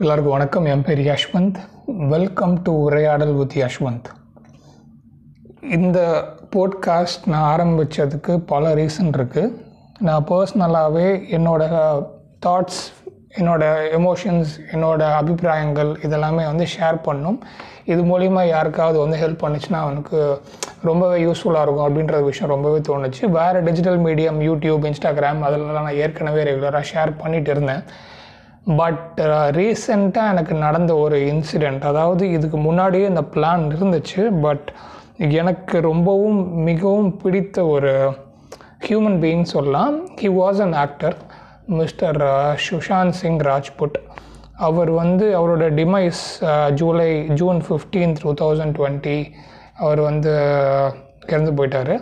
எல்லாருக்கும் 0.00 0.32
வணக்கம். 0.32 0.64
என் 0.64 0.82
பேர் 0.82 0.98
யஷ்வந்த். 0.98 1.54
வெல்கம் 1.86 2.62
டு 2.62 2.72
உரையாடல் 2.72 3.32
வித் 3.32 3.52
யஷ்வந்த். 3.56 4.04
இந்த 5.62 6.24
போட்காஸ்ட் 6.56 7.26
நான் 7.26 7.60
ஆரம்பித்ததுக்கு 7.60 8.36
பல 8.36 8.74
ரீசன் 8.74 9.12
இருக்குது 9.12 9.52
நான் 9.98 10.24
பர்சனலாகவே 10.24 11.20
என்னோட 11.30 11.62
தாட்ஸ் 12.46 12.86
என்னோட 13.38 13.76
எமோஷன்ஸ் 13.96 14.60
என்னோட 14.72 15.02
அபிப்பிராயங்கள் 15.02 15.96
இதெல்லாமே 16.02 16.44
வந்து 16.44 16.66
ஷேர் 16.78 17.02
பண்ணும். 17.02 17.42
இது 17.84 18.04
மூலிமா 18.04 18.48
யாருக்காவது 18.48 18.98
வந்து 18.98 19.28
ஹெல்ப் 19.28 19.44
பண்ணுச்சுன்னா 19.44 19.74
அவனுக்கு 19.74 20.40
ரொம்பவே 20.82 21.24
யூஸ்ஃபுல்லாக 21.24 21.62
இருக்கும் 21.62 21.88
அப்படின்ற 21.88 22.24
விஷயம் 22.24 22.54
ரொம்பவே 22.54 22.78
தோணுச்சு. 22.78 23.30
வேறு 23.30 23.62
டிஜிட்டல் 23.62 24.00
மீடியம் 24.00 24.40
யூடியூப் 24.48 24.92
இன்ஸ்டாகிராம் 24.92 25.44
அதிலலாம் 25.48 25.82
நான் 25.82 25.94
ஏற்கனவே 25.94 26.42
ரெகுலராக 26.42 26.82
ஷேர் 26.94 27.16
பண்ணிகிட்டு 27.24 27.48
இருந்தேன். 27.48 27.82
பட் 28.78 29.20
ரீசெண்டாக 29.56 30.24
uh, 30.24 30.32
எனக்கு 30.32 30.54
நடந்த 30.64 30.92
ஒரு 31.04 31.16
இன்சிடெண்ட் 31.30 31.84
அதாவது 31.90 32.24
இதுக்கு 32.36 32.58
முன்னாடியே 32.66 33.06
இந்த 33.10 33.22
பிளான் 33.34 33.62
இருந்துச்சு 33.76 34.22
பட் 34.44 34.68
எனக்கு 35.38 35.76
ரொம்பவும் 35.88 36.40
மிகவும் 36.68 37.10
பிடித்த 37.22 37.64
ஒரு 37.74 37.92
ஹியூமன் 38.86 39.18
பீயிங் 39.22 39.46
சொல்லலாம். 39.54 39.96
He 40.20 40.28
was 40.40 40.60
an 40.66 40.76
actor 40.84 41.16
mister 41.80 42.20
Sushant 42.66 43.18
Singh 43.20 43.42
Rajput 43.50 43.98
அவர் 44.68 44.90
வந்து 45.02 45.26
அவரோட 45.38 45.66
demise 45.80 46.22
July 46.80 47.10
June 47.40 47.60
fifteen 47.66 48.14
two 48.22 48.32
thousand 48.42 48.76
twenty 48.78 49.18
அவர் 49.84 50.00
வந்து 50.08 50.32
இறந்து 51.32 51.52
போயிட்டார். 51.58 51.94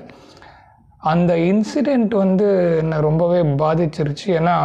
அந்த 1.13 1.33
இன்சிடெண்ட் 1.51 2.15
வந்து 2.25 2.47
என்னை 2.83 3.01
ரொம்பவே 3.09 3.43
பாதிச்சிருச்சு. 3.65 4.27
ஏன்னா 4.39 4.57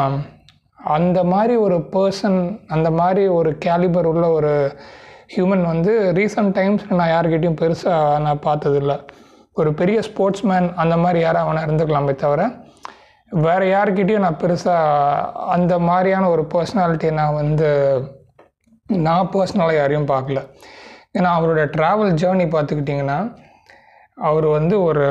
அந்த 0.84 1.24
மாதிரி 1.24 1.56
ஒரு 1.56 1.76
பர்சன் 1.78 2.60
அந்த 2.68 2.92
மாதிரி 2.92 3.28
ஒரு 3.28 3.58
கேலிபர் 3.66 4.04
உள்ள 4.04 4.30
ஒரு 4.30 4.78
ஹியூமன் 5.36 5.66
வந்து 5.66 6.12
ரீசன்ட் 6.16 6.56
டைம்ஸில் 6.58 6.94
நான் 6.94 7.10
யார்கிட்டையும் 7.10 7.60
பெருசாக 7.62 8.20
நான் 8.20 8.44
பார்த்ததில்ல. 8.44 9.10
ஒரு 9.54 9.74
பெரிய 9.74 10.00
ஸ்போர்ட்ஸ்மேன் 10.00 10.74
அந்த 10.74 10.98
மாதிரி 10.98 11.20
யாரும் 11.20 11.42
அவனை 11.42 11.64
இருந்துக்கலாமே 11.64 12.16
தவிர 12.16 12.62
வேறு 13.30 13.66
யார்கிட்டையும் 13.66 14.20
நான் 14.20 14.42
பெருசாக 14.42 15.32
அந்த 15.32 15.80
மாதிரியான 15.80 16.30
ஒரு 16.30 16.48
பர்சனாலிட்டியை 16.54 17.12
நான் 17.12 17.34
வந்து 17.34 17.70
நான் 18.88 19.30
பர்சனலாக 19.34 19.76
யாரையும் 19.76 20.08
பார்க்கல. 20.08 20.42
ஏன்னா 21.18 21.30
அவரோட 21.40 21.62
ட்ராவல் 21.78 22.14
ஜேர்னி 22.22 22.46
பார்த்துக்கிட்டிங்கன்னா 22.56 23.36
அவர் 24.16 24.46
வந்து 24.46 24.84
ஒரு 24.84 25.06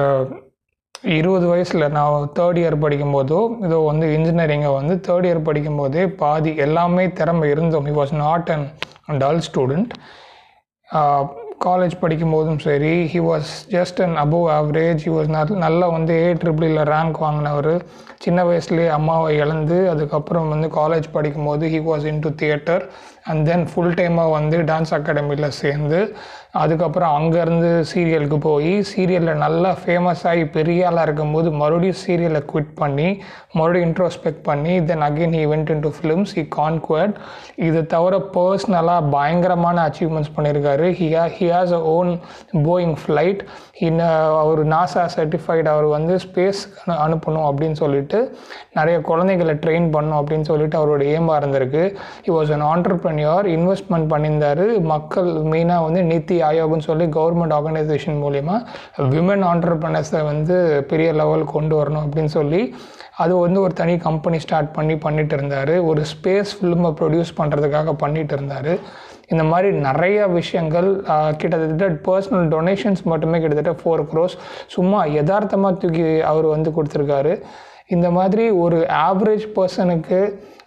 இருபது 1.04 1.46
வயசில் 1.50 1.84
நான் 1.94 2.28
தேர்ட் 2.38 2.58
இயர் 2.60 2.76
படிக்கும்போதோ 2.82 3.38
இதோ 3.66 3.78
வந்து 3.88 4.06
இன்ஜினியரிங்கை 4.16 4.70
வந்து 4.74 4.94
தேர்ட் 5.06 5.26
இயர் 5.28 5.46
படிக்கும்போதே 5.48 6.02
பாதி 6.20 6.50
எல்லாமே 6.66 7.04
திறமை 7.20 7.46
இருந்தோம். 7.54 7.86
He 7.90 7.94
was 8.00 8.12
not 8.24 8.50
an 8.54 8.66
dull 9.22 9.42
student 9.48 9.92
college 11.66 11.94
படிக்கும்போதும் 12.02 12.60
சரி 12.66 12.92
he 13.12 13.20
was 13.26 13.50
just 13.74 13.98
and 14.04 14.16
above 14.22 14.46
average 14.58 15.02
he 15.06 15.12
was 15.16 15.28
நல் 15.34 15.52
நல்லா 15.66 15.86
வந்து 15.96 16.14
ஏ 16.22 16.30
ட்ரிபிளில் 16.42 16.80
e 16.82 16.86
ரேங்க் 16.92 17.18
வாங்கினவர். 17.24 17.72
சின்ன 18.24 18.40
வயசுலேயே 18.48 18.88
அம்மாவை 18.98 19.30
இழந்து 19.42 19.78
அதுக்கப்புறம் 19.92 20.50
வந்து 20.54 20.68
காலேஜ் 20.80 21.08
படிக்கும்போது 21.16 21.66
he 21.74 21.80
was 21.88 22.06
into 22.26 22.30
theatre 22.42 22.84
and 23.30 23.42
then 23.50 23.66
full 23.72 23.94
டைமாக 24.00 24.34
வந்து 24.38 24.58
டான்ஸ் 24.70 24.94
அகாடமியில் 24.98 25.56
சேர்ந்து 25.62 26.00
அதுக்கப்புறம் 26.60 27.12
அங்கேருந்து 27.18 27.68
சீரியலுக்கு 27.90 28.38
போய் 28.46 28.72
சீரியலில் 28.88 29.40
நல்லா 29.42 29.70
ஃபேமஸ் 29.82 30.24
ஆகி 30.30 30.44
பெரிய 30.56 30.88
ஆளாக 30.88 31.04
இருக்கும்போது 31.06 31.50
மறுபடியும் 31.60 32.00
சீரியலை 32.02 32.40
குவிட் 32.50 32.74
பண்ணி 32.80 33.06
மறுபடியும் 33.58 33.86
இன்ட்ரோஸ்பெக்ட் 33.88 34.42
பண்ணி 34.48 34.74
then 34.88 35.04
again 35.06 35.36
he 35.38 35.44
went 35.52 35.70
into 35.86 35.90
films 35.98 36.34
he 36.38 36.44
conquered 36.58 37.14
இது 37.68 37.80
தவிர 37.94 38.18
பர்சனலாக 38.36 39.08
பயங்கரமான 39.16 39.88
அச்சீவ்மெண்ட்ஸ் 39.88 40.34
பண்ணியிருக்காரு. 40.36 40.88
He 41.00 41.08
he 41.38 41.48
has 41.54 41.74
a 41.78 41.82
own 41.96 42.10
Boeing 42.68 42.94
flight 43.04 43.42
இன்ன 43.88 44.02
அவர் 44.42 44.62
நாசா 44.74 45.04
சர்டிஃபைட் 45.16 45.70
அவர் 45.74 45.88
வந்து 45.96 46.16
ஸ்பேஸ் 46.26 46.60
அனுப்பணும் 47.06 47.46
அப்படின்னு 47.48 47.78
சொல்லிட்டு 47.82 48.20
நிறைய 48.80 48.98
குழந்தைகளை 49.08 49.56
ட்ரெயின் 49.64 49.88
பண்ணணும் 49.96 50.20
அப்படின்னு 50.20 50.50
சொல்லிட்டு 50.52 50.78
அவரோட 50.82 51.02
ஏமாக 51.16 51.40
இருந்திருக்கு. 51.40 51.84
He 52.26 52.32
was 52.36 52.54
an 52.58 52.66
entrepreneur 52.72 53.48
investment 53.56 54.10
பண்ணியிருந்தார். 54.14 54.64
மக்கள் 54.94 55.30
மெயினாக 55.54 55.86
வந்து 55.88 56.02
நித்தி 56.12 56.38
ஆயோக்னு 56.48 56.88
சொல்லி 56.88 57.06
கவர்மெண்ட் 57.18 57.56
ஆர்கனைசேஷன் 57.58 58.18
மூலிமா 58.24 58.56
விமன் 59.14 59.44
ஆண்டர்பிரனர்ஸை 59.52 60.22
வந்து 60.32 60.56
பெரிய 60.90 61.08
லெவல் 61.20 61.44
கொண்டு 61.54 61.74
வரணும் 61.80 62.04
அப்படின்னு 62.04 62.32
சொல்லி 62.38 62.62
அது 63.22 63.32
வந்து 63.44 63.58
ஒரு 63.64 63.72
தனி 63.80 63.94
கம்பெனி 64.08 64.38
ஸ்டார்ட் 64.44 64.70
பண்ணி 64.76 64.94
பண்ணிட்டு 65.06 65.34
இருந்தார். 65.38 65.72
ஒரு 65.90 66.02
ஸ்பேஸ் 66.12 66.52
ஃபிலிமை 66.58 66.90
ப்ரொடியூஸ் 67.00 67.32
பண்ணுறதுக்காக 67.40 67.92
பண்ணிட்டு 68.04 68.34
இருந்தார். 68.36 68.70
இந்த 69.32 69.44
மாதிரி 69.50 69.68
நிறைய 69.88 70.18
விஷயங்கள் 70.38 70.88
கிட்டத்தட்ட 71.40 71.88
பர்சனல் 72.08 72.48
டொனேஷன்ஸ் 72.54 73.02
மட்டுமே 73.12 73.40
கிட்டத்தட்ட 73.42 73.74
ஃபோர் 73.82 74.02
க்ரோஸ் 74.12 74.34
சும்மா 74.74 75.00
யதார்த்தமாக 75.18 75.78
தூக்கி 75.82 76.06
அவர் 76.30 76.48
வந்து 76.54 76.70
கொடுத்துருக்காரு. 76.76 77.34
இந்த 77.92 78.08
மாதிரி 78.10 78.44
ஒரு 78.60 78.78
ஆவரேஜ் 79.02 79.46
பர்சனுக்கு 79.54 80.20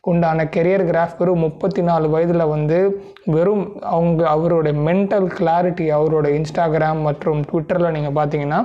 உண்டான 0.03 0.43
கெரியர் 0.49 0.83
கிராஃப் 0.83 1.15
வெறும் 1.17 1.43
முப்பத்தி 1.43 1.81
நாலு 1.81 2.07
வயதில் 2.09 2.51
வந்து 2.51 2.79
வெறும் 3.27 3.65
அவங்க 3.91 4.21
அவரோட 4.33 4.71
மென்டல் 4.81 5.27
கிளாரிட்டி 5.37 5.85
அவரோட 5.91 6.27
இன்ஸ்டாகிராம் 6.35 7.01
மற்றும் 7.01 7.39
ட்விட்டரில் 7.43 7.95
நீங்கள் 7.95 8.17
பார்த்தீங்கன்னா 8.17 8.61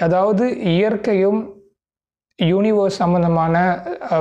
அதாவது 0.00 0.44
இயற்கையும் 0.70 1.40
யூனிவர்ஸ் 2.38 3.00
சம்மந்தமான 3.00 3.56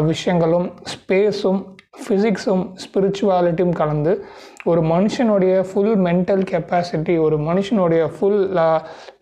விஷயங்களும் 0.06 0.68
ஸ்பேஸும் 0.92 1.62
ஃபிசிக்ஸும் 2.02 2.66
ஸ்பிரிச்சுவாலிட்டியும் 2.84 3.78
கலந்து 3.78 4.14
ஒரு 4.70 4.82
மனுஷனுடைய 4.92 5.56
ஃபுல் 5.70 5.96
மென்டல் 6.06 6.44
கெப்பாசிட்டி 6.52 7.16
ஒரு 7.26 7.38
மனுஷனுடைய 7.48 8.04
ஃபுல் 8.14 8.40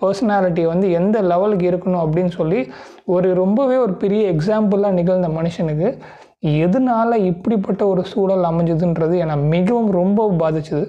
பர்சனாலிட்டி 0.02 0.64
வந்து 0.66 0.88
எந்த 1.00 1.18
லெவலுக்கு 1.32 1.66
இருக்கணும் 1.72 2.04
அப்படின்னு 2.04 2.34
சொல்லி 2.40 2.60
ஒரு 3.06 3.30
ரொம்பவே 3.42 3.78
ஒரு 3.86 3.96
பெரிய 4.04 4.22
எக்ஸாம்பிளாக 4.34 4.98
நிகழ்ந்த 5.00 5.30
மனுஷனுக்கு 5.40 5.90
எதனால் 6.66 7.24
இப்படிப்பட்ட 7.32 7.82
ஒரு 7.88 8.02
சூழல் 8.04 8.46
அமைஞ்சதுன்றது 8.50 9.18
என்னை 9.24 9.36
மிகவும் 9.56 9.92
ரொம்ப 9.92 10.30
பாதிச்சுது. 10.42 10.86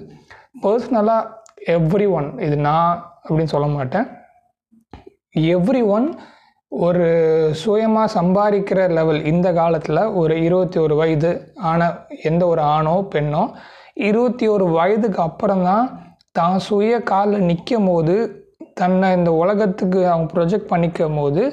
பர்சனலாக 0.63 1.31
எவ்ரி 1.77 2.07
ஒன் 2.17 2.27
இது 2.39 2.57
நான் 2.69 2.95
அப்படின்னு 3.23 3.53
சொல்ல 3.53 3.67
மாட்டேன். 3.67 4.07
எவ்ரி 5.55 5.81
ஒன் 5.95 6.07
ஒரு 6.71 7.05
சுயமாக 7.61 8.13
சம்பாதிக்கிற 8.17 8.79
லெவல் 8.97 9.19
இந்த 9.31 9.47
காலத்தில் 9.53 10.01
ஒரு 10.21 10.33
இருபத்தி 10.47 10.77
ஒரு 10.79 10.95
வயது 10.95 11.31
ஆன 11.71 11.89
எந்த 12.29 12.43
ஒரு 12.47 12.61
ஆணோ 12.75 12.95
பெண்ணோ 13.13 13.43
இருபத்தி 13.97 14.47
ஒரு 14.47 14.65
வயதுக்கு 14.65 15.21
அப்புறம்தான் 15.21 15.85
தான் 15.91 16.15
தான் 16.31 16.59
சுய 16.59 16.99
காலில் 17.03 17.45
நிற்கும் 17.45 17.85
போது 17.85 18.15
தன்னை 18.73 19.11
இந்த 19.11 19.31
உலகத்துக்கு 19.31 20.07
அவங்க 20.07 20.27
ப்ரொஜெக்ட் 20.33 20.71
பண்ணிக்கும் 20.71 21.15
போது 21.15 21.43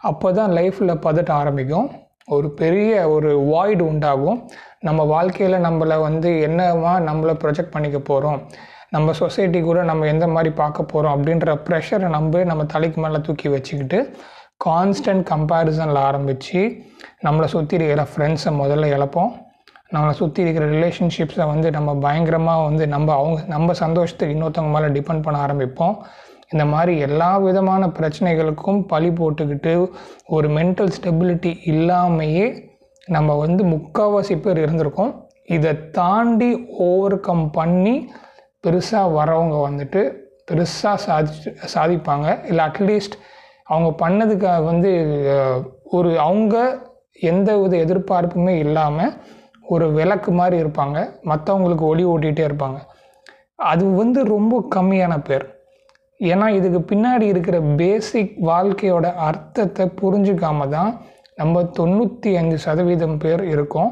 அப்போ 0.00 0.32
தான் 0.32 0.52
லைஃப்பில் 0.52 1.02
பதட்ட 1.06 1.30
ஆரம்பிக்கும். 1.30 1.86
ஒரு 2.28 2.48
பெரிய 2.50 3.08
ஒரு 3.08 3.30
வாய்டு 3.52 3.80
உண்டாகும். 3.80 4.38
நம்ம 4.80 5.04
வாழ்க்கையில் 5.04 5.64
நம்மளை 5.66 6.00
வந்து 6.00 6.30
என்னவா 6.48 6.92
நம்மளை 7.08 7.34
ப்ரொஜெக்ட் 7.44 7.74
பண்ணிக்க 7.74 7.98
போகிறோம் 7.98 8.40
நம்ம 8.90 9.12
சொசைட்டி 9.12 9.60
கூட 9.60 9.82
நம்ம 9.82 10.06
எந்த 10.06 10.26
மாதிரி 10.26 10.54
பார்க்க 10.54 10.82
போகிறோம் 10.82 11.14
அப்படின்ற 11.16 11.54
ப்ரெஷரை 11.68 12.08
நம்ம 12.08 12.44
நம்ம 12.44 12.64
தலைக்கு 12.64 13.00
மேலே 13.00 13.20
தூக்கி 13.20 13.48
வச்சுக்கிட்டு 13.48 13.98
கான்ஸ்டன்ட் 14.64 15.24
கம்பேரிசனில் 15.32 16.00
ஆரம்பித்து 16.08 16.60
நம்மளை 17.22 17.44
சுற்றி 17.44 17.76
இருக்கிற 17.78 18.06
ஃப்ரெண்ட்ஸை 18.12 18.52
முதல்ல 18.62 18.92
இழப்போம். 18.96 19.32
நம்மளை 19.94 20.12
சுற்றி 20.20 20.40
இருக்கிற 20.44 20.64
ரிலேஷன்ஷிப்ஸை 20.66 21.46
வந்து 21.52 21.68
நம்ம 21.76 21.90
பயங்கரமாக 22.04 22.62
வந்து 22.68 22.84
நம்ம 22.94 23.08
அவங்க 23.14 23.42
நம்ம 23.46 23.74
சந்தோஷத்துக்கு 23.82 24.34
இன்னொருத்தவங்க 24.36 24.74
மேலே 24.76 24.88
டிபெண்ட் 24.96 25.24
பண்ண 25.26 25.36
ஆரம்பிப்போம். 25.46 25.94
இந்த 26.52 26.64
மாதிரி 26.72 26.92
எல்லா 27.06 27.30
விதமான 27.46 27.86
பிரச்சனைகளுக்கும் 27.98 28.80
பழி 28.92 29.10
போட்டுக்கிட்டு 29.10 29.72
ஒரு 30.36 30.48
மென்டல் 30.48 30.92
ஸ்டெபிலிட்டி 30.96 31.52
இல்லாமையே 31.72 32.46
நம்ம 33.06 33.36
வந்து 33.44 33.62
முக்கால்வாசி 33.64 34.36
பேர் 34.44 34.62
இருந்திருக்கோம். 34.64 35.12
இதை 35.56 35.72
தாண்டி 35.90 36.50
ஓவர் 36.88 37.18
கம் 37.20 37.46
பண்ணி 37.50 37.96
பெருசாக 38.64 39.14
வரவங்க 39.18 39.56
வந்துட்டு 39.68 40.02
பெருசாக 40.50 40.98
சாதிச்சு 41.06 41.50
சாதிப்பாங்க. 41.74 42.26
இல்லை 42.48 42.62
அட்லீஸ்ட் 42.64 43.16
அவங்க 43.72 43.90
பண்ணதுக்கு 44.02 44.48
வந்து 44.70 44.90
ஒரு 45.96 46.10
அவங்க 46.28 46.56
எந்த 47.30 47.50
வித 47.58 47.74
எதிர்பார்ப்புமே 47.84 48.54
இல்லாமல் 48.64 49.12
ஒரு 49.68 49.86
விளக்கு 49.92 50.30
மாதிரி 50.32 50.56
இருப்பாங்க. 50.62 50.98
மற்றவங்களுக்கு 51.30 51.84
ஒளி 51.92 52.04
ஓட்டிகிட்டே 52.04 52.44
இருப்பாங்க. 52.48 52.78
அது 53.72 53.84
வந்து 54.00 54.20
ரொம்ப 54.34 54.54
கம்மியான 54.76 55.14
பேர். 55.28 55.46
ஏன்னா 56.20 56.46
இதுக்கு 56.58 56.80
பின்னாடி 56.90 57.26
இருக்கிற 57.32 57.56
பேசிக் 57.80 58.34
வாழ்க்கையோட 58.50 59.06
அர்த்தத்தை 59.28 59.86
புரிஞ்சுக்காம 60.00 60.68
தான் 60.68 60.92
நம்ம 61.36 61.62
தொண்ணூற்றி 61.78 62.30
அஞ்சு 62.40 62.58
சதவீதம் 62.58 63.18
பேர் 63.18 63.42
இருக்கோம். 63.54 63.90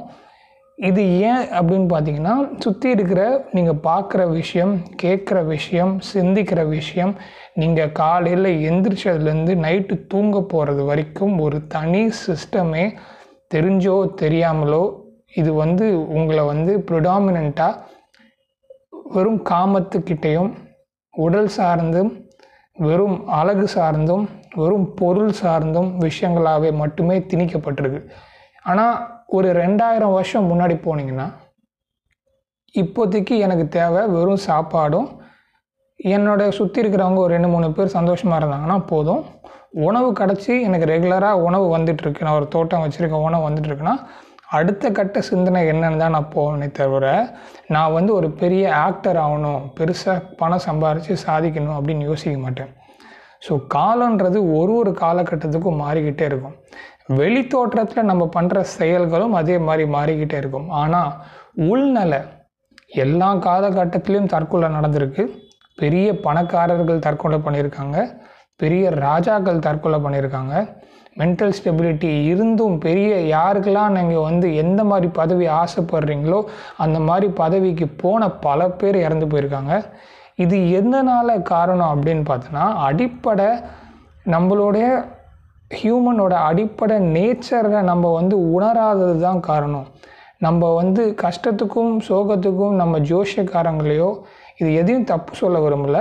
இது 0.79 1.03
ஏன் 1.31 1.43
அப்படின்னு 1.56 1.87
பார்த்தீங்கன்னா 1.91 2.35
சுற்றி 2.62 2.88
இருக்கிற 2.91 3.23
நீங்கள் 3.53 3.82
பார்க்குற 3.82 4.23
விஷயம் 4.31 4.73
கேட்குற 5.03 5.38
விஷயம் 5.47 5.93
சிந்திக்கிற 6.12 6.61
விஷயம் 6.69 7.12
நீங்கள் 7.55 7.93
காலையில் 8.00 8.50
எந்திரிச்சதுலேருந்து 8.71 9.55
நைட்டு 9.65 9.97
தூங்க 10.12 10.41
போகிறது 10.53 10.85
வரைக்கும் 10.85 11.35
ஒரு 11.38 11.59
தனி 11.67 12.03
சிஸ்டமே 12.23 12.85
தெரிஞ்சோ 13.55 13.97
தெரியாமலோ 14.23 14.85
இது 15.41 15.51
வந்து 15.63 15.87
உங்களை 16.17 16.43
வந்து 16.53 16.73
ப்ரிடாமினண்ட்டாக 16.89 17.81
வெறும் 19.15 19.41
காமத்துக்கிட்டேயும் 19.51 20.53
உடல் 21.15 21.51
சார்ந்தும் 21.57 22.13
வெறும் 22.77 23.19
அழகு 23.39 23.67
சார்ந்தும் 23.75 24.25
வெறும் 24.61 24.87
பொருள் 25.01 25.35
சார்ந்தும் 25.41 25.91
விஷயங்களாகவே 26.07 26.71
மட்டுமே 26.83 27.17
திணிக்கப்பட்டிருக்கு. 27.31 28.01
ஆனால் 28.71 28.97
ஒரு 29.37 29.49
ரெண்டாயிரம் 29.63 30.15
வருஷம் 30.19 30.49
முன்னாடி 30.51 30.77
போனீங்கன்னா 30.87 31.27
இப்போதைக்கு 32.75 33.35
எனக்கு 33.47 33.65
தேவை 33.77 34.03
வெறும் 34.17 34.45
சாப்பாடும். 34.49 35.09
என்னோட 36.01 36.43
சுற்றி 36.59 36.81
இருக்கிறவங்க 36.83 37.21
ஒரு 37.25 37.33
ரெண்டு 37.37 37.51
மூணு 37.55 37.67
பேர் 37.77 37.97
சந்தோஷமாக 37.99 38.39
இருந்தாங்கன்னா 38.41 38.79
போதும். 38.93 39.23
உணவு 39.89 40.09
கிடச்சி 40.21 40.53
எனக்கு 40.69 40.87
ரெகுலராக 40.93 41.45
உணவு 41.49 41.67
வந்துட்டுருக்கு 41.77 42.25
நான் 42.27 42.39
ஒரு 42.41 42.49
தோட்டம் 42.55 42.83
வச்சுருக்கேன் 42.85 43.27
உணவு 43.29 43.47
வந்துட்டுருக்குன்னா 43.49 43.95
அடுத்த 44.59 44.91
கட்ட 44.99 45.19
சிந்தனை 45.29 45.61
என்னன்னு 45.73 46.01
தான் 46.03 46.15
நான் 46.17 46.33
போவேனே 46.35 46.69
தவிர 46.79 47.06
நான் 47.75 47.95
வந்து 47.97 48.11
ஒரு 48.19 48.29
பெரிய 48.41 48.65
ஆக்டர் 48.87 49.19
ஆகணும் 49.25 49.62
பெருசாக 49.79 50.25
பணம் 50.41 50.65
சம்பாரித்து 50.67 51.15
சாதிக்கணும் 51.27 51.77
அப்படின்னு 51.79 52.09
யோசிக்க 52.11 52.37
மாட்டேன். 52.45 52.73
ஸோ 53.47 53.55
காலன்றது 53.77 54.39
ஒரு 54.59 54.75
ஒரு 54.81 54.93
காலகட்டத்துக்கும் 55.03 55.81
மாறிக்கிட்டே 55.85 56.27
இருக்கும். 56.31 56.56
வெளி 57.21 57.41
தோற்றத்தில் 57.55 58.09
நம்ம 58.11 58.25
பண்ணுற 58.37 58.61
செயல்களும் 58.77 59.35
அதே 59.41 59.56
மாதிரி 59.69 59.85
மாறிக்கிட்டே 59.97 60.37
இருக்கும். 60.43 60.69
ஆனால் 60.83 61.11
உள்நல 61.71 62.15
எல்லா 63.05 63.29
காலகட்டத்திலையும் 63.49 64.33
தற்கொலை 64.35 64.69
நடந்திருக்கு. 64.77 65.25
பெரிய 65.83 66.09
பணக்காரர்கள் 66.27 67.05
தற்கொலை 67.07 67.39
பண்ணியிருக்காங்க. 67.47 67.99
பெரிய 68.62 68.85
ராஜாக்கள் 69.07 69.65
தற்கொலை 69.67 69.99
பண்ணியிருக்காங்க. 70.05 70.55
மென்டல் 71.19 71.55
ஸ்டெபிலிட்டி 71.58 72.11
இருந்தும் 72.31 72.76
பெரிய 72.78 73.11
யாருக்கெல்லாம் 73.37 73.96
நீங்கள் 73.99 74.26
வந்து 74.28 74.55
எந்த 74.62 74.84
மாதிரி 74.84 75.08
பதவி 75.20 75.46
ஆசைப்படுறீங்களோ 75.62 76.40
அந்த 76.76 76.99
மாதிரி 77.08 77.28
பதவிக்கு 77.43 77.88
போன 78.02 78.31
பல 78.46 78.69
பேர் 78.81 78.96
இறந்து 79.06 79.26
போயிருக்காங்க. 79.26 79.75
இது 80.44 80.56
எதனால் 80.70 81.43
காரணம் 81.43 81.93
அப்படின்னு 81.94 82.25
பார்த்தோன்னா 82.31 82.64
அடிப்படை 82.88 83.50
நம்மளுடைய 84.34 84.87
ஹியூமனோட 85.70 86.34
அடிப்படை 86.49 86.96
நேச்சரை 87.16 87.82
நம்ம 87.90 88.12
வந்து 88.12 88.37
உணராதது 88.56 89.20
தான் 89.20 89.40
காரணம். 89.50 89.87
நம்ம 90.38 90.72
வந்து 90.75 91.02
கஷ்டத்துக்கும் 91.22 91.93
சோகத்துக்கும் 92.08 92.75
நம்ம 92.81 92.99
ஜோஷியக்காரங்களையோ 92.99 94.11
இது 94.58 94.70
எதையும் 94.81 95.08
தப்பு 95.12 95.32
சொல்ல 95.34 95.58
விரும்பல. 95.58 95.99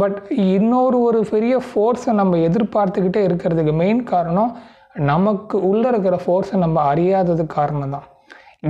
பட் 0.00 0.18
இன்னொரு 0.30 1.00
ஒரு 1.00 1.20
பெரிய 1.30 1.60
ஃபோர்ஸை 1.66 2.12
நம்ம 2.12 2.36
எதிர்பார்த்துக்கிட்டே 2.36 3.20
இருக்கிறதுக்கு 3.28 3.72
மெயின் 3.72 4.02
காரணம் 4.02 4.56
நமக்கு 5.10 5.56
உள்ளே 5.68 5.88
இருக்கிற 5.88 6.16
ஃபோர்ஸை 6.24 6.56
நம்ம 6.56 6.94
அறியாதது 6.94 7.44
காரணம் 7.46 7.90
தான். 7.90 8.06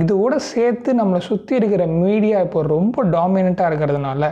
இதோட 0.01 0.35
சேர்த்து 0.35 0.89
நம்மளை 0.93 1.19
சுற்றி 1.19 1.55
இருக்கிற 1.55 1.85
மீடியா 1.85 2.37
இப்போ 2.39 2.61
ரொம்ப 2.61 3.05
டாமினண்ட்டாக 3.05 3.69
இருக்கிறதுனால 3.71 4.31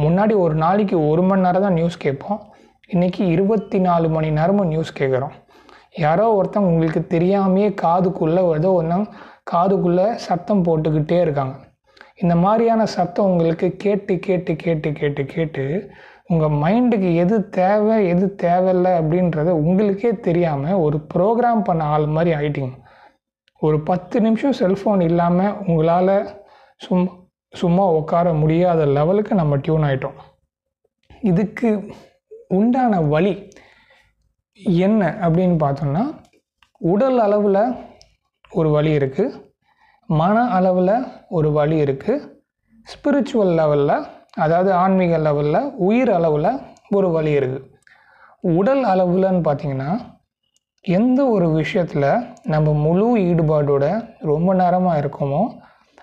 முன்னாடி 0.00 0.34
ஒரு 0.36 0.54
நாளைக்கு 0.54 1.08
ஒரு 1.08 1.22
மணி 1.22 1.40
நேரம் 1.40 1.62
தான் 1.62 1.72
நியூஸ் 1.72 1.96
கேட்போம். 1.96 2.40
இன்றைக்கி 2.92 3.22
இருபத்தி 3.34 3.78
நாலு 3.78 4.08
மணி 4.08 4.30
நேரமும் 4.30 4.66
நியூஸ் 4.66 4.98
கேட்குறோம். 4.98 5.34
யாரோ 6.04 6.26
ஒருத்தன் 6.34 6.68
உங்களுக்கு 6.70 7.00
தெரியாமையே 7.14 7.68
காதுக்குள்ளே 7.82 8.42
ஏதோ 8.56 8.70
ஒன்று 8.72 8.98
காதுக்குள்ளே 9.52 10.06
சத்தம் 10.26 10.64
போட்டுக்கிட்டே 10.64 11.18
இருக்காங்க. 11.20 11.54
இந்த 12.16 12.34
மாதிரியான 12.36 12.86
சத்தம் 12.86 13.26
உங்களுக்கு 13.26 13.68
கேட்டு 13.76 14.18
கேட்டு 14.18 14.52
கேட்டு 14.56 14.92
கேட்டு 14.92 15.24
கேட்டு 15.24 15.64
உங்கள் 16.32 16.58
மைண்டுக்கு 16.62 17.08
எது 17.14 17.36
தேவை 17.50 17.96
எது 18.08 18.26
தேவையில்லை 18.34 18.92
அப்படின்றத 18.92 19.50
உங்களுக்கே 19.62 20.10
தெரியாமல் 20.18 20.80
ஒரு 20.80 20.98
ப்ரோக்ராம் 21.14 21.62
பண்ண 21.62 21.84
ஆள் 21.84 22.06
மாதிரி 22.06 22.30
ஆயிட்டீங்க. 22.36 22.74
ஒரு 23.62 23.78
பத்து 23.82 24.16
நிமிஷம் 24.20 24.56
செல்ஃபோன் 24.60 25.02
இல்லாமல் 25.02 25.56
உங்களால் 25.66 26.14
சும் 26.76 27.08
சும்மா 27.52 27.84
உட்கார 27.90 28.32
முடியாத 28.32 28.86
லெவலுக்கு 28.86 29.34
நம்ம 29.34 29.56
டியூன் 29.56 29.84
ஆகிட்டோம் 29.84 30.18
இதுக்கு 31.22 31.70
உண்டான 32.48 33.00
வழி 33.08 33.34
என்ன 34.80 35.02
அப்படின்னு 35.20 35.56
பார்த்தோம்னா 35.64 36.04
உடல் 36.78 37.18
அளவில் 37.18 37.62
ஒரு 38.50 38.70
வழி 38.70 38.90
இருக்குது 38.98 39.36
மன 40.08 40.36
அளவில் 40.48 40.94
ஒரு 41.28 41.50
வழி 41.52 41.76
இருக்குது 41.84 42.24
ஸ்பிரிச்சுவல் 42.86 43.54
லெவலில் 43.54 43.96
அதாவது 44.34 44.70
ஆன்மீக 44.82 45.16
லெவலில் 45.18 45.68
உயிர் 45.86 46.12
அளவில் 46.18 46.50
ஒரு 46.96 47.08
வழி 47.10 47.32
இருக்குது 47.38 47.68
உடல் 48.56 48.82
அளவில்னு 48.92 49.42
பார்த்தீங்கன்னா 49.48 49.90
எந்த 50.84 51.20
ஒரு 51.34 51.46
விஷயத்தில் 51.58 52.08
நம்ம 52.52 52.72
முழு 52.84 53.08
ஈடுபாடோட 53.28 53.84
ரொம்ப 54.30 54.54
நேரமாக 54.60 55.00
இருக்கோமோ 55.02 55.42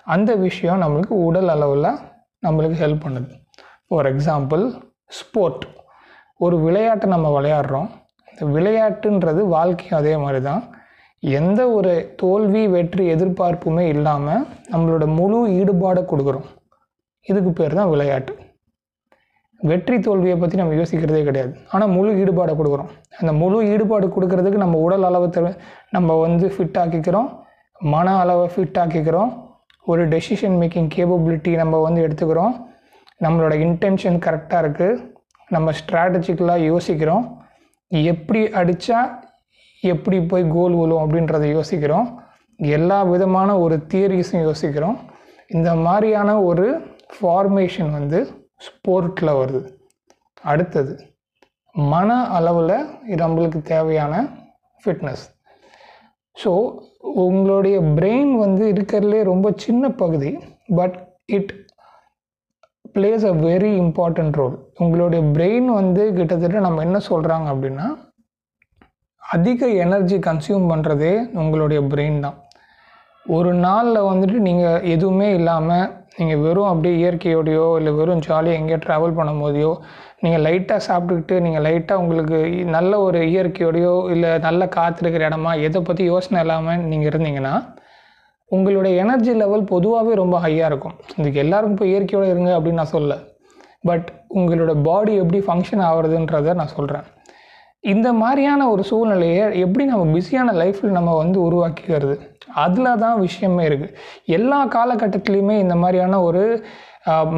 அந்த 0.06 0.30
விஷயம் 0.46 0.82
நம்மளுக்கு 0.82 1.16
உடல் 1.26 1.50
அளவில் 1.54 1.90
நம்மளுக்கு 2.42 2.76
ஹெல்ப் 2.82 3.04
பண்ணுது. 3.04 3.28
ஃபார் 3.88 4.08
எக்ஸாம்பிள் 4.12 4.62
ஸ்போர்ட் 5.18 5.64
ஒரு 6.40 6.56
விளையாட்டை 6.66 7.06
நம்ம 7.14 7.28
விளையாடுறோம். 7.36 7.88
இந்த 8.28 8.44
விளையாட்டுன்றது 8.56 9.40
வாழ்க்கையும் 9.56 9.98
அதே 10.00 10.14
மாதிரி 10.22 10.40
தான் 10.48 10.62
எந்த 11.22 11.60
ஒரு 11.76 11.92
தோல்வி 12.22 12.62
வெற்றி 12.74 13.04
எதிர்பார்ப்புமே 13.14 13.84
இல்லாமல் 13.94 14.46
நம்மளோட 14.72 15.06
முழு 15.18 15.38
ஈடுபாடை 15.58 16.04
கொடுக்குறோம். 16.12 16.48
இதுக்கு 17.28 17.50
பேர் 17.58 17.76
தான் 17.78 17.90
விளையாட்டு. 17.94 18.32
வெற்றி 19.60 19.96
தோல்வியை 20.04 20.36
பற்றி 20.38 20.56
நம்ம 20.60 20.76
யோசிக்கிறதே 20.80 21.22
கிடையாது. 21.28 21.52
ஆனால் 21.72 21.92
முழு 21.96 22.10
ஈடுபாடை 22.22 22.52
கொடுக்குறோம். 22.60 22.90
அந்த 23.20 23.32
முழு 23.40 23.58
ஈடுபாடு 23.72 24.06
கொடுக்கறதுக்கு 24.14 24.64
நம்ம 24.64 24.78
உடல் 24.86 25.06
அளவை 25.08 25.52
நம்ம 25.96 26.16
வந்து 26.24 26.48
ஃபிட் 26.54 26.78
ஆக்கிக்கிறோம். 26.82 27.28
மன 27.80 28.16
அளவை 28.22 28.46
ஃபிட் 28.54 28.78
ஆக்கிக்கிறோம். 28.82 29.30
ஒரு 29.90 30.02
டெசிஷன் 30.14 30.56
மேக்கிங் 30.60 30.90
கேப்பபிலிட்டி 30.94 31.52
நம்ம 31.60 31.80
வந்து 31.86 32.00
எடுத்துக்கிறோம். 32.06 32.54
நம்மளோட 33.24 33.54
இன்டென்ஷன் 33.66 34.18
கரெக்டாக 34.26 34.62
இருக்குது 34.64 34.98
நம்ம 35.54 35.72
ஸ்ட்ராட்டஜிக்கலாக 35.80 36.66
யோசிக்கிறோம். 36.72 37.24
எப்படி 38.12 38.40
அடித்தா 38.60 38.98
எப்படி 39.82 40.18
போய் 40.30 40.44
கோல் 40.54 40.74
விழும் 40.80 41.02
அப்படின்றத 41.04 41.44
யோசிக்கிறோம். 41.56 42.08
எல்லா 42.58 42.98
விதமான 43.12 43.50
ஒரு 43.64 43.76
தியரிஸும் 43.92 44.44
யோசிக்கிறோம். 44.48 44.96
இந்த 45.56 45.70
மாதிரியான 45.86 46.30
ஒரு 46.50 46.66
ஃபார்மேஷன் 47.14 47.90
வந்து 47.98 48.18
ஸ்போர்ட்டில் 48.66 49.38
வருது. 49.40 49.60
அடுத்தது 50.44 50.94
மன 51.74 52.10
அளவில் 52.36 52.76
நம்மளுக்கு 53.22 53.58
தேவையான 53.72 54.14
ஃபிட்னஸ் 54.84 55.24
ஸோ 56.36 56.50
உங்களுடைய 57.24 57.76
பிரெயின் 57.96 58.32
வந்து 58.36 58.64
இருக்கிறதுலே 58.72 59.20
ரொம்ப 59.22 59.46
சின்ன 59.64 59.90
பகுதி 60.02 60.30
but 60.78 60.96
it 61.36 61.52
plays 62.94 63.24
a 63.30 63.34
very 63.46 63.72
important 63.84 64.36
role 64.40 64.56
உங்களுடைய 64.78 65.22
பிரெயின் 65.34 65.68
வந்து 65.80 66.04
கிட்டத்தட்ட 66.18 66.60
நம்ம 66.66 66.82
என்ன 66.82 66.98
சொல்கிறாங்க 67.08 67.46
அப்படின்னா 67.54 67.86
அதிக 69.22 69.68
எனர்ஜி 69.84 70.16
கன்சியூம் 70.28 70.64
பண்ணுறதே 70.72 71.12
உங்களுடைய 71.40 71.80
பிரெயின் 71.92 72.18
தான். 72.20 72.38
ஒரு 73.26 73.50
நாளில் 73.66 74.08
வந்துட்டு 74.10 74.38
நீங்கள் 74.48 74.84
எதுவுமே 74.94 75.28
இல்லாமல் 75.32 75.88
நீங்கள் 76.20 76.38
வெறும் 76.38 76.68
அப்படியே 76.68 76.94
இயற்கையோடையோ 77.00 77.78
இல்லை 77.78 77.92
வெறும் 77.92 78.18
ஜாலியாக 78.18 78.58
எங்கேயோ 78.60 78.78
ட்ராவல் 78.86 79.16
பண்ணும்போதையோ 79.18 79.72
நீங்கள் 80.20 80.42
லைட்டாக 80.42 80.80
சாப்பிட்டுக்கிட்டு 80.88 81.40
நீங்கள் 81.40 81.64
லைட்டாக 81.66 82.02
உங்களுக்கு 82.02 82.38
நல்ல 82.68 83.00
ஒரு 83.00 83.20
இயற்கையோடையோ 83.32 84.10
இல்லை 84.10 84.38
நல்ல 84.38 84.68
காற்று 84.68 85.02
இருக்கிற 85.04 85.28
இடமா 85.28 85.52
எதை 85.60 85.82
பற்றி 85.82 86.04
யோசனை 86.04 86.40
இல்லாமல் 86.40 86.82
நீங்கள் 86.82 87.10
இருந்தீங்கன்னா 87.12 87.54
உங்களுடைய 88.50 88.94
எனர்ஜி 89.04 89.32
லெவல் 89.32 89.64
பொதுவாகவே 89.64 90.14
ரொம்ப 90.14 90.36
ஹையாக 90.40 90.70
இருக்கும். 90.70 90.94
இதுக்கு 91.16 91.38
எல்லாருக்கும் 91.38 91.76
இப்போ 91.76 91.86
இயற்கையோடு 91.86 92.30
இருங்க 92.30 92.50
அப்படின்னு 92.56 92.80
நான் 92.82 92.94
சொல்ல 92.96 93.16
பட் 93.88 94.08
உங்களோட 94.34 94.72
பாடி 94.82 95.12
எப்படி 95.14 95.38
ஃபங்க்ஷன் 95.38 95.82
ஆகுறதுன்றதை 95.88 96.54
நான் 96.54 96.74
சொல்கிறேன் 96.76 97.06
இந்த 97.84 98.08
மாதிரியான 98.12 98.62
ஒரு 98.70 98.82
சூழ்நிலையை 98.82 99.44
எப்படி 99.64 99.84
நம்ம 99.84 100.04
பிஸியான 100.14 100.52
லைஃப்பில் 100.52 100.96
நம்ம 100.96 101.10
வந்து 101.16 101.38
உருவாக்கிக்கிறது? 101.48 102.16
அதில் 102.64 102.98
தான் 102.98 103.18
விஷயமே 103.20 103.62
இருக்குது 103.68 103.94
எல்லா 104.36 104.58
காலகட்டத்துலேயுமே 104.76 105.56
இந்த 105.58 105.74
மாதிரியான 105.82 106.20
ஒரு 106.22 106.42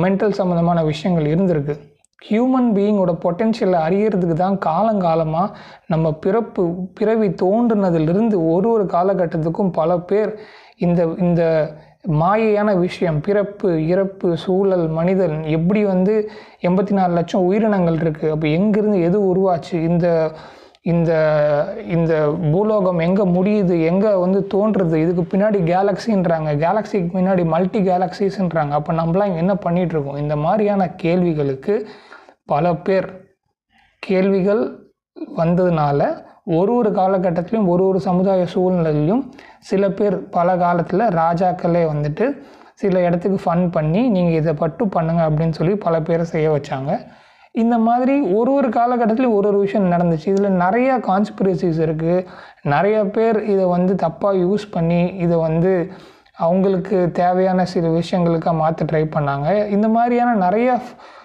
மென்டல் 0.04 0.38
சம்மந்தமான 0.38 0.78
விஷயங்கள் 0.82 1.26
இருந்திருக்கு. 1.34 1.74
ஹியூமன் 2.22 2.68
பீயிங்கோட 2.76 3.12
பொட்டென்ஷியலை 3.24 3.78
அறியறதுக்கு 3.86 4.36
தான் 4.42 4.58
காலங்காலமாக 4.66 5.54
நம்ம 5.86 6.12
பிறப்பு 6.24 6.64
பிறவி 6.98 7.28
தோன்றுனதிலிருந்து 7.42 8.36
ஒரு 8.52 8.68
ஒரு 8.74 8.84
காலகட்டத்துக்கும் 8.94 9.72
பல 9.80 9.98
பேர் 10.10 10.32
இந்த 10.78 11.00
இந்த 11.18 11.42
மாயையான 12.04 12.78
விஷயம் 12.78 13.20
பிறப்பு 13.20 13.86
இறப்பு 13.86 14.36
சூழல் 14.36 14.88
மனிதன் 14.88 15.42
எப்படி 15.42 15.84
வந்து 15.84 16.30
எண்பத்தி 16.60 16.90
நாலு 16.90 17.12
லட்சம் 17.14 17.42
உயிரினங்கள் 17.42 17.94
இருக்குது 17.94 18.30
அப்போ 18.30 18.46
எங்கேருந்து 18.48 19.02
எது 19.02 19.34
உருவாச்சு? 19.34 19.72
இந்த 19.72 20.32
இந்த 20.82 21.12
இந்த 21.86 22.12
பூலோகம் 22.52 22.98
எங்கே 22.98 23.22
முடியுது? 23.22 23.74
எங்கே 23.82 24.14
வந்து 24.14 24.46
தோன்றுறது 24.54 24.96
இதுக்கு 24.96 25.22
பின்னாடி 25.22 25.58
கேலக்ஸின்றாங்க 25.64 26.52
கேலக்ஸிக்கு 26.56 27.10
பின்னாடி 27.18 27.44
மல்டி 27.44 27.78
கேலக்ஸிஸ்ன்றாங்க 27.78 28.70
அப்போ 28.70 28.92
நம்மளாம் 28.92 29.36
என்ன 29.36 29.54
பண்ணிகிட்ருக்கோம் 29.64 30.18
இந்த 30.18 30.36
மாதிரியான 30.36 30.94
கேள்விகளுக்கு 30.94 31.86
பல 32.44 32.74
பேர் 32.74 33.08
கேள்விகள் 34.02 34.62
வந்ததுனால 35.36 36.00
ஒரு 36.44 36.74
ஒரு 36.74 36.90
காலகட்டத்திலையும் 36.90 37.66
ஒரு 37.66 37.86
ஒரு 37.86 38.00
சமுதாய 38.00 38.46
சூழ்நிலையிலையும் 38.54 39.22
சில 39.58 39.90
பேர் 39.90 40.28
பல 40.28 40.56
காலத்தில் 40.56 41.00
ராஜாக்களே 41.00 41.82
வந்துட்டு 41.92 42.42
சில 42.74 43.00
இடத்துக்கு 43.00 43.38
ஃபன் 43.44 43.70
பண்ணி 43.70 44.08
நீங்கள் 44.08 44.32
இதை 44.32 44.52
பட்டு 44.54 44.86
பண்ணுங்கள் 44.86 45.28
அப்படின்னு 45.28 45.50
சொல்லி 45.50 45.76
பல 45.76 46.02
பேரை 46.02 46.24
செய்ய 46.24 46.50
வச்சாங்க. 46.50 46.98
இந்த 47.52 47.78
மாதிரி 47.78 48.20
ஒரு 48.20 48.52
ஒரு 48.52 48.68
காலகட்டத்திலையும் 48.68 49.36
ஒரு 49.38 49.48
ஒரு 49.48 49.58
விஷயம் 49.58 49.90
நடந்துச்சு. 49.92 50.28
இதில் 50.28 50.58
நிறையா 50.64 50.94
கான்ஸ்பிரசிஸ் 51.08 51.80
இருக்குது 51.86 52.26
நிறைய 52.62 53.06
பேர் 53.06 53.44
இதை 53.44 53.64
வந்து 53.64 53.94
தப்பாக 53.94 54.40
யூஸ் 54.44 54.66
பண்ணி 54.70 55.06
இதை 55.06 55.36
வந்து 55.36 55.92
அவங்களுக்கு 56.32 57.10
தேவையான 57.12 57.64
சில 57.64 57.88
விஷயங்களுக்காக 57.88 58.54
மாற்ற 58.54 58.84
ட்ரை 58.92 59.04
பண்ணாங்க. 59.16 59.68
இந்த 59.68 59.88
மாதிரியான 59.88 60.50
நிறையா 60.50 60.80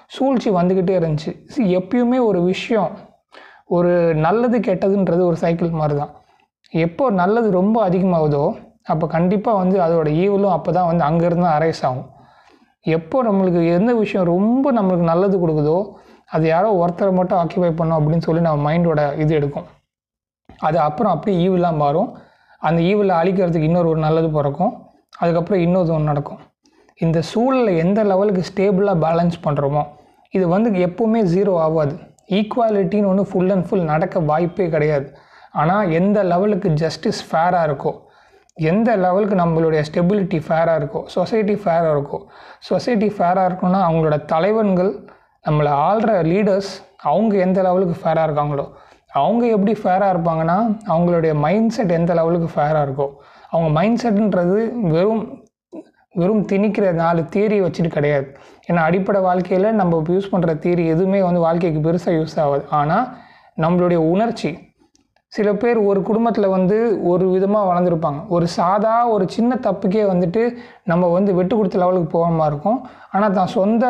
சூழ்ச்சி 0.08 0.50
வந்துக்கிட்டே 0.50 0.96
இருந்துச்சு. 1.02 1.32
எப்பயுமே 1.58 2.26
ஒரு 2.26 2.42
விஷயம் 2.44 3.07
ஒரு 3.70 3.92
நல்லது 4.26 4.58
கெட்டதுன்றது 4.68 5.22
ஒரு 5.30 5.38
சைக்கிள் 5.44 5.80
மாதிரி 5.82 5.96
தான் 6.02 6.14
எப்போ 6.74 7.06
நல்லது 7.22 7.48
ரொம்ப 7.60 7.78
அதிகமாகுதோ 7.88 8.46
அப்போ 8.92 9.06
கண்டிப்பாக 9.16 9.60
வந்து 9.62 9.78
அதோட 9.86 10.08
ஈவலும் 10.24 10.54
அப்போ 10.58 10.72
தான் 10.78 10.88
வந்து 10.90 11.04
அங்கேருந்து 11.08 11.50
அரைஸ் 11.56 11.82
ஆகும். 11.88 12.08
எப்போ 12.86 13.18
நம்மளுக்கு 13.28 13.62
எந்த 13.78 13.92
விஷயம் 14.02 14.30
ரொம்ப 14.34 14.72
நம்மளுக்கு 14.78 15.06
நல்லது 15.12 15.36
கொடுக்குதோ 15.42 15.78
அது 16.36 16.46
யாரோ 16.54 16.70
ஒருத்தரை 16.82 17.12
மட்டும் 17.18 17.40
ஆக்கியபை 17.42 17.72
பண்ணும் 17.80 17.98
அப்படின்னு 18.00 18.26
சொல்லி 18.28 18.42
நம்ம 18.48 18.64
மைண்டோட 18.68 19.02
இது 19.24 19.32
எடுக்கும். 19.40 19.68
அது 20.68 20.78
அப்புறம் 20.88 21.14
அப்படியே 21.16 21.38
ஈவெலாம் 21.46 21.82
மாறும். 21.84 22.10
அந்த 22.62 22.80
ஈவில் 22.92 23.20
அழிக்கிறதுக்கு 23.22 23.70
இன்னொரு 23.70 23.90
ஒரு 23.94 24.02
நல்லது 24.08 24.30
பிறக்கும். 24.38 24.74
அதுக்கப்புறம் 25.22 25.62
இன்னொரு 25.66 25.92
ஒன்று 25.96 26.12
நடக்கும். 26.12 26.40
இந்த 27.06 27.20
சூழலை 27.32 27.74
எந்த 27.84 28.00
லெவலுக்கு 28.12 28.44
ஸ்டேபிளாக 28.50 28.98
பேலன்ஸ் 29.06 29.38
பண்ணுறோமோ 29.46 29.84
இது 30.34 30.46
வந்து 30.56 30.70
எப்போவுமே 30.88 31.22
ஜீரோ 31.34 31.54
ஆகாது. 31.66 31.96
ஈக்குவாலிட்டின்னு 32.38 33.10
ஒன்று 33.12 33.24
ஃபுல் 33.30 33.52
அண்ட் 33.56 33.66
ஃபுல் 33.68 33.88
நடக்க 33.94 34.20
வாய்ப்பே 34.32 34.68
கிடையாது. 34.76 35.08
ஆனால் 35.62 35.92
எந்த 36.00 36.18
லெவலுக்கு 36.32 36.70
ஜஸ்டிஸ் 36.84 37.22
ஃபேராக 37.30 37.68
இருக்கோ 37.70 37.94
எந்த 38.58 38.90
லெவலுக்கு 39.04 39.36
நம்மளுடைய 39.42 39.82
ஸ்டெபிலிட்டி 39.90 40.40
ஃபேராக 40.46 40.80
இருக்கோ 40.80 41.02
சொசைட்டி 41.16 41.56
ஃபேராக 41.64 41.94
இருக்கோ 41.96 42.20
சொசைட்டி 42.70 43.10
ஃபேராக 43.16 43.48
இருக்கணும்னா 43.50 43.82
அவங்களோட 43.88 44.18
தலைவன்கள் 44.26 44.92
நம்மளை 45.46 45.72
ஆள்ற 45.88 46.12
லீடர்ஸ் 46.32 46.72
அவங்க 47.10 47.34
எந்த 47.46 47.60
லெவலுக்கு 47.68 47.96
ஃபேராக 48.02 48.28
இருக்காங்களோ 48.28 48.66
அவங்க 49.20 49.44
எப்படி 49.56 49.74
ஃபேராக 49.82 50.14
இருப்பாங்கன்னா 50.14 50.58
அவங்களுடைய 50.94 51.34
மைண்ட் 51.46 51.74
செட் 51.76 51.94
எந்த 52.00 52.14
லெவலுக்கு 52.14 52.50
ஃபேராக 52.56 52.86
இருக்கோ 52.88 53.08
அவங்க 53.52 53.70
மைண்ட் 53.78 54.02
செட்டுன்றது 54.04 54.58
வெறும் 54.96 55.24
வெறும் 56.16 56.46
திணிக்கிற 56.52 56.86
நாலு 57.04 57.22
தியரி 57.34 57.58
வச்சுட்டு 57.64 57.92
கிடையாது. 57.96 58.28
ஏன்னா 58.70 58.82
அடிப்படை 58.90 59.20
வாழ்க்கையில் 59.28 59.78
நம்ம 59.82 60.04
யூஸ் 60.16 60.32
பண்ணுற 60.34 60.54
தீரி 60.66 60.86
எதுவுமே 60.94 61.20
வந்து 61.28 61.44
வாழ்க்கைக்கு 61.48 61.82
பெருசாக 61.90 62.18
யூஸ் 62.20 62.40
ஆகாது. 62.46 62.64
ஆனால் 62.80 63.06
நம்மளுடைய 63.64 64.00
உணர்ச்சி 64.14 64.52
சில 65.34 65.50
பேர் 65.62 65.80
ஒரு 65.90 66.00
குடும்பத்தில் 66.08 66.54
வந்து 66.56 66.76
ஒரு 67.12 67.26
விதமாக 67.34 67.68
வளர்ந்துருப்பாங்க. 67.70 68.20
ஒரு 68.36 68.46
சாதா 68.56 68.94
ஒரு 69.14 69.26
சின்ன 69.34 69.58
தப்புக்கே 69.66 70.04
வந்துட்டு 70.12 70.42
நம்ம 70.92 71.10
வந்து 71.16 71.32
வெட்டு 71.38 71.54
கொடுத்த 71.56 71.82
லெவலுக்கு 71.82 72.10
போகிற 72.14 72.30
மாதிரி 72.38 72.52
இருக்கும். 72.52 72.80
ஆனால் 73.16 73.36
தான் 73.38 73.52
சொந்த 73.56 73.84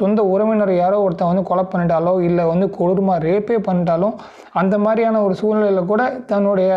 சொந்த 0.00 0.20
உறவினர் 0.32 0.72
யாரோ 0.74 1.00
ஒருத்தன் 1.06 1.30
வந்து 1.32 1.44
கொலை 1.50 1.64
பண்ணிட்டாலோ 1.72 2.14
இல்லை 2.28 2.44
வந்து 2.52 2.66
கொடூரமாக 2.76 3.24
ரேப்பே 3.26 3.58
பண்ணிட்டாலும் 3.68 4.14
அந்த 4.62 4.76
மாதிரியான 4.86 5.22
ஒரு 5.26 5.36
சூழ்நிலையில் 5.40 5.90
கூட 5.92 6.04
தன்னுடைய 6.32 6.70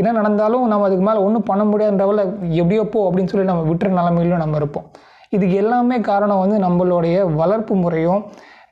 என்ன 0.00 0.14
நடந்தாலும் 0.20 0.68
நம்ம 0.72 0.88
அதுக்கு 0.88 1.06
மேலே 1.08 1.24
ஒன்றும் 1.26 1.48
பண்ண 1.50 1.64
முடியாத 1.72 1.98
லெவலில் 2.02 2.32
எப்படியோ 2.62 2.84
போ 2.94 3.02
அப்படின்னு 3.08 3.32
சொல்லி 3.34 3.50
நம்ம 3.52 3.66
விட்டுற 3.70 3.90
நிலமையிலும் 3.98 4.44
நம்ம 4.44 4.56
இருப்போம். 4.62 4.88
இதுக்கு 5.34 5.56
எல்லாமே 5.62 5.96
காரணம் 6.10 6.42
வந்து 6.44 6.58
நம்மளுடைய 6.66 7.16
வளர்ப்பு 7.40 7.74
முறையும் 7.82 8.22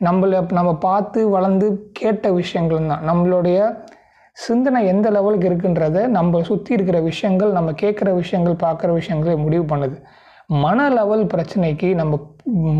நம்மளை 0.07 0.39
நம்ம 0.59 0.71
பார்த்து 0.87 1.21
வளர்ந்து 1.35 1.67
கேட்ட 1.99 2.31
விஷயங்களும் 2.41 2.91
தான். 2.93 3.05
நம்மளுடைய 3.11 3.59
சிந்தனை 4.37 4.81
எந்த 4.93 5.07
லெவலுக்கு 5.17 5.47
இருக்குன்றத 5.51 5.99
நம்ம 6.17 6.41
சுற்றி 6.49 6.73
இருக்கிற 6.77 6.99
விஷயங்கள் 7.11 7.51
நம்ம 7.57 7.73
கேட்குற 7.83 8.09
விஷயங்கள் 8.21 8.63
பார்க்குற 8.65 8.93
விஷயங்களை 9.01 9.37
முடிவு 9.45 9.65
பண்ணுது. 9.73 9.97
மன 10.63 10.89
லெவல் 10.97 11.23
பிரச்சனைக்கு 11.33 11.89
நம்ம 12.01 12.15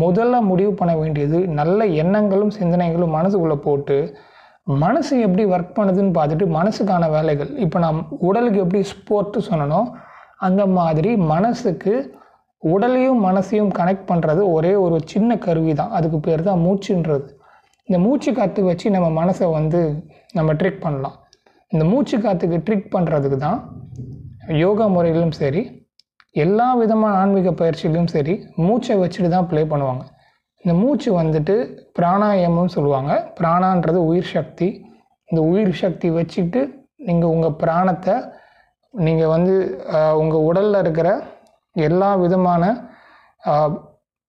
முதல்ல 0.03 0.41
முடிவு 0.49 0.73
பண்ண 0.79 0.93
வேண்டியது 1.01 1.39
நல்ல 1.59 1.85
எண்ணங்களும் 2.01 2.51
சிந்தனைகளும் 2.59 3.15
மனசுக்குள்ளே 3.17 3.57
போட்டு 3.67 3.97
மனசு 4.83 5.13
எப்படி 5.25 5.43
ஒர்க் 5.53 5.75
பண்ணுதுன்னு 5.77 6.13
பார்த்துட்டு 6.17 6.45
மனசுக்கான 6.57 7.09
வேலைகள். 7.15 7.49
இப்போ 7.65 7.77
நான் 7.85 7.97
உடலுக்கு 8.27 8.61
எப்படி 8.65 8.81
ஸ்போர்ட்டு 8.93 9.47
சொன்னனோ 9.49 9.81
அந்த 10.47 10.61
மாதிரி 10.77 11.11
மனசுக்கு 11.33 11.93
உடலையும் 12.63 13.19
மனசையும் 13.27 13.71
கனெக்ட் 13.77 14.09
பண்ணுறது 14.11 14.41
ஒரே 14.55 14.73
ஒரு 14.85 14.97
சின்ன 15.11 15.37
கருவி 15.45 15.73
தான் 15.79 15.93
அதுக்கு 15.97 16.19
பேர் 16.27 16.47
தான் 16.49 16.61
மூச்சுன்றது. 16.65 17.25
இந்த 17.87 17.97
மூச்சு 18.05 18.29
காற்று 18.37 18.61
வச்சு 18.69 18.87
நம்ம 18.95 19.07
மனசை 19.21 19.47
வந்து 19.57 19.81
நம்ம 20.37 20.53
ட்ரிக் 20.61 20.83
பண்ணலாம். 20.85 21.17
இந்த 21.71 21.83
மூச்சு 21.91 22.15
காற்றுக்கு 22.23 22.57
ட்ரிக் 22.67 22.93
பண்ணுறதுக்கு 22.95 23.37
தான் 23.47 23.59
யோகா 24.63 24.85
முறையிலும் 24.95 25.35
சரி 25.41 25.61
எல்லா 26.43 26.67
விதமான 26.81 27.11
ஆன்மீக 27.21 27.51
பயிற்சியிலும் 27.59 28.09
சரி 28.15 28.33
மூச்சை 28.65 28.95
வச்சுட்டு 29.01 29.29
தான் 29.35 29.47
ப்ளே 29.51 29.61
பண்ணுவாங்க. 29.73 30.03
இந்த 30.63 30.73
மூச்சு 30.81 31.09
வந்துட்டு 31.21 31.55
பிராணாயமம்னு 31.97 32.73
சொல்லுவாங்க. 32.77 33.11
பிராணான்றது 33.39 33.99
உயிர் 34.09 34.33
சக்தி. 34.35 34.67
இந்த 35.29 35.39
உயிர் 35.51 35.79
சக்தி 35.83 36.07
வச்சுட்டு 36.17 36.61
நீங்கள் 37.07 37.31
உங்கள் 37.35 37.57
பிராணத்தை 37.61 38.15
நீங்கள் 38.93 39.31
வந்து 39.35 39.55
உங்கள் 40.21 40.45
உடலில் 40.49 40.81
இருக்கிற 40.83 41.09
எல்லா 41.75 42.15
விதமான 42.15 42.63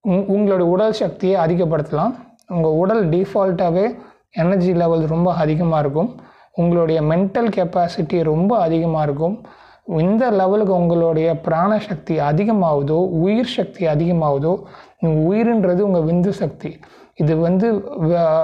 உங்- 0.08 0.26
உங்களோட 0.34 0.58
உடல் 0.58 0.92
சக்தியை 0.92 1.44
அதிகப்படுத்தலாம். 1.46 2.14
உங்கள் 2.48 2.70
உடல் 2.70 3.08
டிஃபால்ட்டாகவே 3.08 3.98
எனர்ஜி 4.30 4.74
லெவல் 4.74 5.06
ரொம்ப 5.06 5.34
அதிகமாக 5.34 5.80
இருக்கும். 5.80 6.20
உங்களுடைய 6.54 7.02
மென்டல் 7.02 7.50
கெப்பாசிட்டி 7.56 8.22
ரொம்ப 8.22 8.58
அதிகமாக 8.58 9.04
இருக்கும். 9.04 9.44
இந்த 9.86 10.30
லெவலுக்கு 10.30 10.74
உங்களுடைய 10.74 11.40
பிராண 11.40 11.78
சக்தி 11.78 12.18
அதிகமாகுதோ 12.18 13.08
உயிர் 13.08 13.44
சக்தி 13.44 13.86
அதிகமாகுதோ 13.86 14.62
உயிர்ன்றது 15.02 15.80
உங்கள் 15.80 16.02
விந்து 16.02 16.28
சக்தி. 16.28 16.78
இது 17.14 17.36
வந்து 17.36 17.66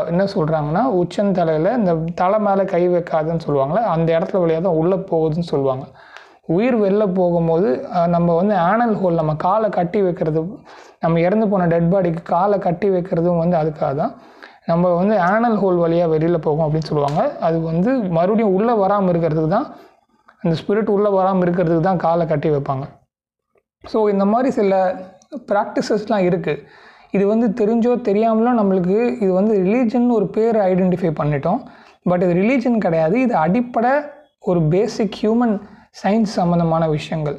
என்ன 0.06 0.25
சொல்கிறாங்கன்னா 0.25 1.02
உச்சந்தலையில் 1.02 1.76
இந்த 1.76 1.94
தலை 2.14 2.38
மேலே 2.38 2.64
கை 2.64 2.88
வைக்காதுன்னு 2.88 3.40
சொல்லுவாங்களே 3.47 3.82
அந்த 3.94 4.18
இடத்துல 4.18 4.38
வழியாக 4.38 4.64
தான் 4.64 4.75
உள்ளே 4.75 4.94
போகுதுன்னு 4.94 5.49
சொல்லுவாங்க. 5.52 5.85
உயிர் 6.56 6.76
வெளில 6.85 7.04
போகும்போது 7.18 7.68
நம்ம 8.14 8.35
வந்து 8.40 8.54
ஆனல் 8.71 8.94
ஹோல் 9.00 9.21
நம்ம 9.21 9.32
காலை 9.47 9.68
கட்டி 9.78 10.00
வைக்கிறது 10.06 10.42
நம்ம 11.04 11.21
இறந்து 11.26 11.47
போன 11.52 11.66
டெட் 11.73 11.88
பாடிக்கு 11.92 12.23
காலை 12.35 12.59
கட்டி 12.66 12.88
வைக்கிறதும் 12.94 13.40
வந்து 13.42 13.56
அதுக்காக 13.61 13.92
தான். 14.02 14.12
நம்ம 14.71 14.90
வந்து 14.99 15.14
ஆனல் 15.32 15.56
ஹோல் 15.62 15.78
வழியாக 15.85 16.12
வெளியில் 16.14 16.44
போகும் 16.47 16.64
அப்படின்னு 16.66 16.90
சொல்லுவாங்க. 16.90 17.23
அது 17.47 17.56
வந்து 17.71 17.90
மறுபடியும் 18.18 18.54
உள்ளே 18.59 18.75
வராமல் 18.82 19.12
இருக்கிறதுக்கு 19.12 19.50
தான் 19.56 19.68
அந்த 20.44 20.54
ஸ்பிரிட் 20.61 20.92
உள்ளே 20.97 21.11
வராமல் 21.18 21.44
இருக்கிறதுக்கு 21.47 21.88
தான் 21.88 22.00
காலை 22.06 22.25
கட்டி 22.32 22.49
வைப்பாங்க. 22.54 22.85
ஸோ 23.85 23.99
இந்த 24.14 24.25
மாதிரி 24.32 24.50
சில 24.61 24.73
ப்ராக்டிசஸ்லாம் 25.50 26.25
இருக்குது 26.30 26.64
இது 27.16 27.25
வந்து 27.32 27.47
தெரிஞ்சோ 27.61 27.92
தெரியாமலோ 28.09 28.52
நம்மளுக்கு 28.61 28.99
இது 29.25 29.30
வந்து 29.38 29.54
ரிலீஜன் 29.66 30.09
ஒரு 30.16 30.26
பேர் 30.37 30.56
ஐடென்டிஃபை 30.71 31.11
பண்ணிட்டோம். 31.21 31.61
பட் 32.11 32.23
இது 32.26 32.35
ரிலீஜன் 32.42 32.78
கிடையாது. 32.85 33.16
இது 33.25 33.35
அடிப்படை 33.44 33.92
ஒரு 34.50 34.61
பேசிக் 34.75 35.18
ஹியூமன் 35.23 35.54
சயின்ஸ் 35.94 36.37
சம்மந்தமான 36.38 36.84
விஷயங்கள். 36.88 37.38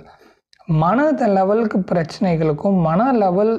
மனத 0.82 1.28
லெவலுக்கு 1.28 1.78
பிரச்சனைகளுக்கும் 1.92 2.78
மன 2.82 3.12
லெவல் 3.14 3.54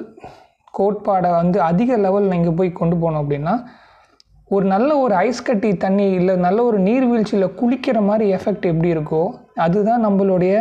கோட்பாடை 0.75 1.31
வந்து 1.31 1.59
அதிக 1.61 1.97
லெவல் 1.97 2.33
இங்கே 2.33 2.51
போய் 2.51 2.71
கொண்டு 2.73 2.97
போனோம் 2.97 3.23
அப்படின்னா 3.23 3.55
ஒரு 4.51 4.65
நல்ல 4.67 4.91
ஒரு 4.99 5.15
ஐஸ் 5.17 5.43
கட்டி 5.43 5.71
தண்ணி 5.77 6.07
இல்லை 6.11 6.35
நல்ல 6.37 6.59
ஒரு 6.65 6.79
நீர்வீழ்ச்சியில் 6.79 7.55
குளிக்கிற 7.55 7.99
மாதிரி 8.01 8.25
எஃபெக்ட் 8.35 8.67
எப்படி 8.67 8.91
இருக்கோ 8.95 9.23
அதுதான் 9.55 10.05
நம்மளுடைய 10.05 10.55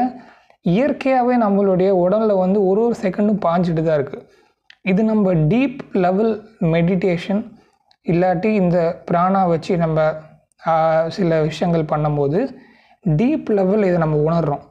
இயற்கையாகவே 0.65 1.35
நம்மளுடைய 1.35 1.89
உடலில் 2.03 2.35
வந்து 2.35 2.59
ஒரு 2.65 2.81
ஒரு 2.81 2.95
செகண்டும் 3.03 3.41
பாஞ்சிட்டு 3.45 3.83
தான் 3.83 3.97
இருக்குது 3.99 4.27
இது 4.81 5.01
நம்ம 5.03 5.33
டீப் 5.49 5.81
லெவல் 5.95 6.31
மெடிடேஷன் 6.71 7.41
இல்லாட்டி 8.05 8.49
இந்த 8.53 8.77
பிராணா 9.11 9.41
வச்சு 9.45 9.73
நம்ம 9.77 9.99
சில 11.07 11.41
விஷயங்கள் 11.41 11.91
பண்ணும்போது 11.91 12.39
டீப் 13.05 13.49
லெவல் 13.49 13.83
இதை 13.83 13.97
நம்ம 13.97 14.17
உணர்கிறோம் 14.17 14.63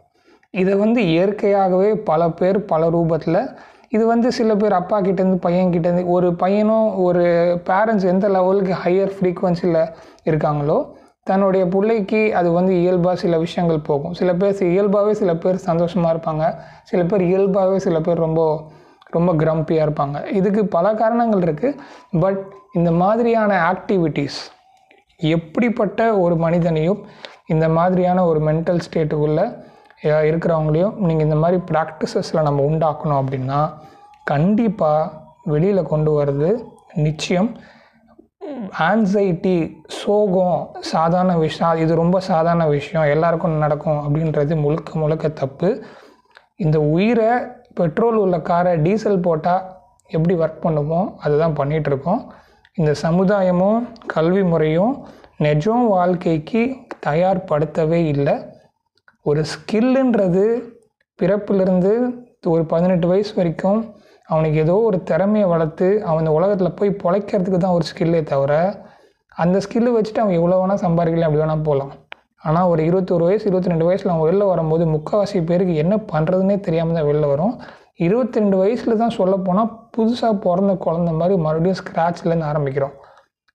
இதை 0.50 0.74
வந்து 0.74 1.06
இயற்கையாகவே 1.06 1.94
பல 1.94 2.30
பேர் 2.30 2.64
பல 2.64 2.88
ரூபத்தில் 2.88 3.56
இது 3.88 4.06
வந்து 4.06 4.32
சில 4.32 4.56
பேர் 4.56 4.72
அப்பா 4.72 5.00
கிட்டேருந்து 5.00 5.34
பையன் 5.34 5.72
கிட்டேருந்து 5.72 6.04
ஒரு 6.06 6.34
பையனும் 6.34 6.96
ஒரு 6.96 7.24
பேரண்ட்ஸ் 7.64 8.06
எந்த 8.06 8.28
லெவலுக்கு 8.28 8.74
ஹையர் 8.84 9.12
ஃப்ரீக்குவன்சியில் 9.16 9.90
இருக்காங்களோ 10.24 10.86
தன்னுடைய 11.24 11.66
பிள்ளைக்கு 11.66 12.34
அது 12.34 12.52
வந்து 12.52 12.80
இயல்பாக 12.80 13.16
சில 13.16 13.38
விஷயங்கள் 13.38 13.80
போகும். 13.80 14.12
சில 14.12 14.34
பேர் 14.34 14.62
இயல்பாகவே 14.62 15.12
சில 15.14 15.36
பேர் 15.36 15.56
சந்தோஷமாக 15.56 16.14
இருப்பாங்க. 16.14 16.58
சில 16.84 17.04
பேர் 17.04 17.22
இயல்பாகவே 17.22 17.78
சில 17.78 18.00
பேர் 18.00 18.18
ரொம்ப 18.18 18.70
ரொம்ப 19.10 19.32
கிரம்பியாக 19.32 19.86
இருப்பாங்க. 19.86 20.32
இதுக்கு 20.32 20.66
பல 20.66 20.94
காரணங்கள் 20.94 21.40
இருக்குது 21.40 21.78
பட் 22.20 22.52
இந்த 22.72 22.90
மாதிரியான 22.90 23.72
ஆக்டிவிட்டீஸ் 23.72 24.38
எப்படிப்பட்ட 25.18 26.18
ஒரு 26.18 26.36
மனிதனையும் 26.36 27.06
இந்த 27.48 27.66
மாதிரியான 27.76 28.24
ஒரு 28.30 28.40
மென்டல் 28.48 28.84
ஸ்டேட்டுக்குள்ளே 28.86 29.46
இருக்கிறவங்களையும் 30.28 30.94
நீங்கள் 31.06 31.26
இந்த 31.26 31.38
மாதிரி 31.42 31.58
ப்ராக்டிசஸில் 31.70 32.46
நம்ம 32.48 32.62
உண்டாக்கணும் 32.70 33.20
அப்படின்னா 33.20 33.60
கண்டிப்பாக 34.24 35.10
வெளியில் 35.52 35.90
கொண்டு 35.92 36.10
வர்றது 36.18 36.50
நிச்சயம். 37.06 37.50
ஆன்சைட்டி 38.88 39.56
சோகம் 40.00 40.58
சாதாரண 40.92 41.32
விஷயம் 41.44 41.80
இது 41.82 41.92
ரொம்ப 42.02 42.16
சாதாரண 42.30 42.64
விஷயம் 42.76 43.06
எல்லாருக்கும் 43.14 43.62
நடக்கும் 43.64 44.00
அப்படின்றது 44.04 44.56
முழுக்க 44.64 44.98
முழுக்க 45.02 45.28
தப்பு. 45.42 45.70
இந்த 46.56 46.78
உயிரை 46.96 47.30
பெட்ரோல் 47.78 48.18
உள்ள 48.24 48.36
காரை 48.50 48.72
டீசல் 48.86 49.24
போட்டால் 49.26 49.64
எப்படி 50.06 50.34
ஒர்க் 50.42 50.64
பண்ணுமோ 50.64 51.00
அதுதான் 51.24 51.56
பண்ணிகிட்ருக்கோம் 51.60 52.22
இந்த 52.78 52.92
சமுதாயமும் 53.04 53.80
கல்வி 54.06 54.42
முறையும் 54.52 54.94
நிஜம் 55.40 55.84
வாழ்க்கைக்கு 55.92 56.62
தயார்படுத்தவே 57.06 58.00
இல்லை. 58.12 58.34
ஒரு 59.28 59.40
ஸ்கில்லுன்றது 59.52 60.44
பிறப்பிலிருந்து 61.18 61.92
ஒரு 62.52 62.62
பதினெட்டு 62.72 63.06
வயசு 63.10 63.32
வரைக்கும் 63.38 63.80
அவனுக்கு 64.28 64.58
ஏதோ 64.64 64.74
ஒரு 64.88 64.98
திறமையை 65.10 65.46
வளர்த்து 65.52 65.88
அவன் 66.06 66.22
இந்த 66.22 66.32
உலகத்தில் 66.38 66.76
போய் 66.78 66.90
பொழைக்கிறதுக்கு 67.02 67.58
தான் 67.64 67.76
ஒரு 67.78 67.84
ஸ்கில்லே 67.90 68.20
தவிர 68.32 68.52
அந்த 69.42 69.56
ஸ்கில்லு 69.64 69.90
வச்சுட்டு 69.96 70.22
அவன் 70.24 70.38
எவ்வளோ 70.40 70.58
வேணால் 70.60 70.82
சம்பாதிக்கலாம் 70.84 71.28
அப்படி 71.28 71.42
வேணால் 71.42 71.66
போகலாம் 71.68 71.92
ஆனால் 72.48 72.68
ஒரு 72.72 72.82
இருபத்தொரு 72.88 73.24
வயசு 73.28 73.44
இருபத்தி 73.48 73.72
ரெண்டு 73.72 73.86
வயசில் 73.88 74.12
அவன் 74.12 74.26
வெளில 74.28 74.46
வரும்போது 74.50 74.84
முக்கால்வாசி 74.94 75.40
பேருக்கு 75.50 75.74
என்ன 75.84 75.94
பண்ணுறதுனே 76.12 76.56
தெரியாமல் 76.66 76.98
தான் 76.98 77.08
வெளில 77.10 77.26
வரும். 77.32 77.54
இருபத்தி 78.06 78.40
ரெண்டு 78.42 78.56
வயசில் 78.62 79.00
தான் 79.02 79.16
சொல்ல 79.18 79.34
போனால் 79.46 79.72
புதுசாக 79.96 80.34
பிறந்த 80.44 80.72
குழந்த 80.84 81.10
மாதிரி 81.20 81.36
மறுபடியும் 81.46 81.80
ஸ்க்ராட்ச்லேருந்து 81.80 82.48
ஆரம்பிக்கிறோம். 82.50 82.94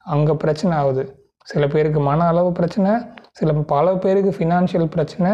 அங்கே 0.06 0.36
பிரச்சனை 0.44 0.74
ஆகுது. 0.82 1.06
சில 1.48 1.68
பேருக்கு 1.68 2.00
மன 2.00 2.26
அளவு 2.28 2.52
பிரச்சனை 2.52 2.92
சில 3.32 3.54
பல 3.74 3.96
பேருக்கு 3.96 4.32
ஃபினான்ஷியல் 4.38 4.86
பிரச்சனை 4.86 5.32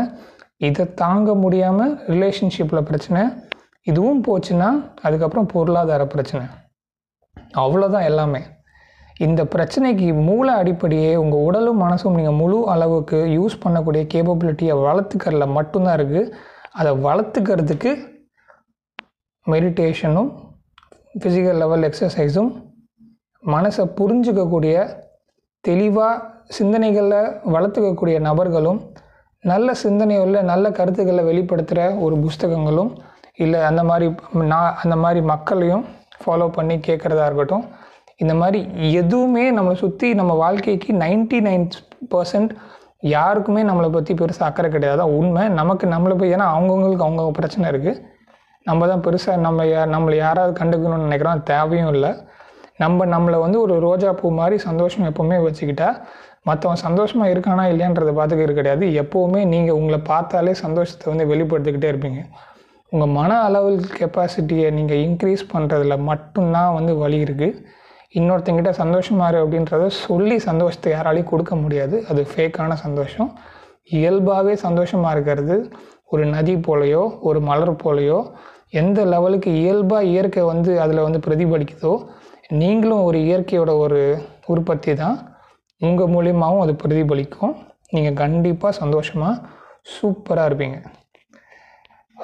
இதை 0.58 0.94
தாங்க 0.94 1.34
முடியாமல் 1.36 1.94
ரிலேஷன்ஷிப்பில் 2.08 2.88
பிரச்சனை 2.90 3.22
இதுவும் 3.88 4.22
போச்சுன்னா 4.28 4.68
அதுக்கப்புறம் 5.02 5.48
பொருளாதார 5.54 6.04
பிரச்சனை. 6.08 6.44
அவ்வளோதான் 7.58 8.08
எல்லாமே. 8.10 8.42
இந்த 9.18 9.42
பிரச்சனைக்கு 9.44 10.08
மூல 10.30 10.48
அடிப்படையே 10.56 11.12
உங்கள் 11.16 11.40
உடலும் 11.40 11.82
மனசும் 11.82 12.16
நீங்கள் 12.16 12.40
முழு 12.42 12.58
அளவுக்கு 12.68 13.18
யூஸ் 13.38 13.56
பண்ணக்கூடிய 13.64 14.04
கேப்பபிலிட்டியை 14.14 14.76
வளர்த்துக்கிறதுல 14.86 15.48
மட்டும்தான் 15.58 15.98
இருக்குது 16.00 16.32
அதை 16.72 16.92
வளர்த்துக்கிறதுக்கு 17.08 17.92
மெடிடேஷனும் 19.46 20.32
ஃபிசிக்கல் 21.22 21.60
லெவல் 21.64 21.86
எக்ஸசைஸும் 21.90 22.52
மனசை 23.44 23.86
புரிஞ்சுக்கக்கூடிய 23.98 24.76
தெளிவாக 25.68 26.24
சிந்தனைகளை 26.60 27.40
வளர்த்துக்கக்கூடிய 27.54 28.20
நபர்களும் 28.20 28.82
நல்ல 29.42 29.72
சிந்தனையுள்ள 29.84 30.42
நல்ல 30.42 30.72
கருத்துக்களை 30.72 31.24
வெளிப்படுத்துகிற 31.24 32.00
ஒரு 32.00 32.18
புஸ்தகங்களும் 32.18 32.98
இல்லை 33.36 33.62
அந்த 33.62 33.84
மாதிரி 33.84 34.16
நான் 34.34 34.76
அந்த 34.84 34.96
மாதிரி 34.96 35.22
மக்களையும் 35.22 35.86
ஃபாலோ 36.26 36.48
பண்ணி 36.48 36.76
கேட்குறதா 36.76 37.26
இருக்கட்டும். 37.26 37.66
இந்த 38.18 38.34
மாதிரி 38.34 38.92
எதுவுமே 38.94 39.52
நம்மளை 39.52 39.74
சுற்றி 39.74 40.14
நம்ம 40.14 40.34
வாழ்க்கைக்கு 40.34 40.94
நைன்டி 40.94 41.40
நைன் 41.40 41.70
பர்சன்ட் 42.12 42.50
யாருக்குமே 43.00 43.64
நம்மளை 43.64 43.92
பற்றி 43.92 44.14
பெருசாக 44.14 44.44
அக்கறை 44.44 44.72
கிடையாது. 44.72 45.00
தான் 45.00 45.10
உண்மை. 45.10 45.50
நமக்கு 45.50 45.88
நம்மளை 45.88 46.18
போய் 46.18 46.34
ஏன்னா 46.34 46.38
அவங்கவுங்களுக்கு 46.38 47.06
அவங்கவுங்க 47.06 47.32
பிரச்சனை 47.32 47.70
இருக்குது 47.70 48.02
நம்ம 48.64 48.88
தான் 48.88 49.02
பெருசாக 49.02 49.38
நம்ம 49.38 49.64
யா- 49.64 49.90
நம்மளை 49.90 50.16
யாராவது 50.16 50.64
கண்டுக்கணும்னு 50.64 50.98
நினைக்கிறோம். 50.98 51.44
தேவையும் 51.44 51.94
இல்லை. 51.94 52.16
நம்ம 52.84 53.06
நம்மளை 53.14 53.38
வந்து 53.46 53.58
ஒரு 53.66 53.76
ரோஜா 53.88 54.12
பூ 54.20 54.28
மாதிரி 54.40 54.58
சந்தோஷம் 54.68 55.08
எப்போவுமே 55.10 55.38
வச்சுக்கிட்டா 55.46 55.90
மற்றவன் 56.48 56.84
சந்தோஷமாக 56.86 57.34
இருக்கானா 57.34 57.66
இல்லையான்றதை 57.72 58.14
பார்த்துக்கிறது 58.16 58.56
கிடையாது. 58.60 58.86
எப்போவுமே 59.02 59.42
நீங்கள் 59.54 59.78
உங்களை 59.80 60.00
பார்த்தாலே 60.10 60.54
சந்தோஷத்தை 60.64 61.06
வந்து 61.12 61.26
வெளிப்படுத்திக்கிட்டே 61.32 61.92
இருப்பீங்க. 61.92 62.22
உங்கள் 62.92 63.14
மன 63.20 63.32
அளவில் 63.46 63.80
கெப்பாசிட்டியை 64.00 64.68
நீங்கள் 64.80 65.02
இன்க்ரீஸ் 65.06 65.44
பண்ணுறதுல 65.54 65.96
மட்டும்தான் 66.10 66.74
வந்து 66.78 66.94
வழி 67.04 67.20
இருக்குது 67.26 67.60
இன்னொருத்தங்கிட்ட 68.20 68.72
சந்தோஷமாக 68.82 69.30
இரு 69.32 69.40
அப்படின்றத 69.44 69.86
சொல்லி 70.06 70.36
சந்தோஷத்தை 70.50 70.90
யாராலையும் 70.94 71.30
கொடுக்க 71.32 71.54
முடியாது. 71.62 71.96
அது 72.10 72.22
ஃபேக்கான 72.32 72.76
சந்தோஷம். 72.86 73.30
இயல்பாகவே 73.98 74.54
சந்தோஷமாக 74.66 75.14
இருக்கிறது 75.16 75.56
ஒரு 76.14 76.26
நதி 76.36 76.56
போலையோ 76.68 77.04
ஒரு 77.30 77.40
மலர் 77.50 77.74
போலையோ 77.84 78.20
எந்த 78.82 79.00
லெவலுக்கு 79.14 79.50
இயல்பாக 79.62 80.10
இயற்கை 80.12 80.44
வந்து 80.52 80.72
அதில் 80.84 81.06
வந்து 81.08 81.20
பிரதிபலிக்குதோ 81.26 81.94
நீங்களும் 82.50 83.06
ஒரு 83.10 83.18
இயற்கையோட 83.28 83.72
ஒரு 83.84 84.00
உற்பத்தி 84.54 84.94
தான். 84.94 85.18
உங்கள் 85.82 86.12
மூலியமாகவும் 86.16 86.64
அது 86.64 86.74
பிரதிபலிக்கும். 86.82 87.54
நீங்கள் 87.96 88.20
கண்டிப்பாக 88.24 88.78
சந்தோஷமாக 88.82 89.42
சூப்பராக 89.96 90.50
இருப்பீங்க. 90.50 90.78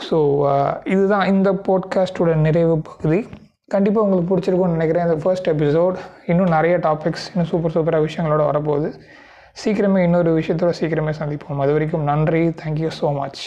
ஸோ 0.08 0.18
இதுதான் 0.94 1.30
இந்த 1.34 1.52
போட்காஸ்டோட 1.68 2.34
நிறைவு 2.48 2.76
பகுதி. 2.90 3.20
கண்டிப்பாக 3.76 4.06
உங்களுக்கு 4.06 4.30
பிடிச்சிருக்கும்னு 4.30 4.78
நினைக்கிறேன். 4.78 5.08
இந்த 5.08 5.18
ஃபர்ஸ்ட் 5.24 5.50
எபிசோட் 5.50 5.98
இன்னும் 6.32 6.54
நிறைய 6.56 6.76
டாபிக்ஸ் 6.88 7.26
இன்னும் 7.32 7.50
சூப்பர் 7.52 7.76
சூப்பராக 7.76 8.06
விஷயங்களோட 8.08 8.44
வரப்போகுது. 8.50 8.90
சீக்கிரமே 9.64 10.02
இன்னொரு 10.08 10.32
விஷயத்தோட 10.40 10.74
சீக்கிரமே 10.80 11.14
சந்திப்போம். 11.22 11.62
அது 11.64 11.72
வரைக்கும் 11.78 12.08
நன்றி. 12.12 12.44
தேங்க்யூ 12.64 12.92
ஸோ 13.00 13.10
மச் 13.20 13.44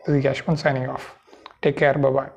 இது 0.00 0.18
Yashwanth 0.28 0.62
signing 0.64 0.90
off 0.96 1.06
take 1.64 1.78
care 1.82 2.00
bye bye 2.06 2.32